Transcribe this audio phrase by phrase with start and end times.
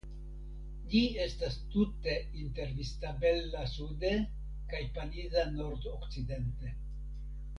[0.93, 4.13] Ĝi estas tute inter Vistabella sude
[4.73, 6.73] kaj Paniza nordokcidente.